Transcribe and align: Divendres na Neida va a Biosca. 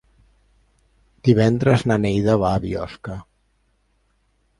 Divendres 1.29 1.83
na 1.91 1.97
Neida 2.05 2.37
va 2.45 2.53
a 2.55 2.63
Biosca. 2.65 3.19